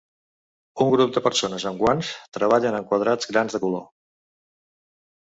Un 0.85 0.87
grup 0.93 1.11
de 1.17 1.21
persones 1.27 1.65
amb 1.71 1.83
guants 1.83 2.09
treballen 2.37 2.79
en 2.79 2.87
quadrats 2.93 3.29
grans 3.35 3.57
de 3.59 3.63
color. 3.67 3.85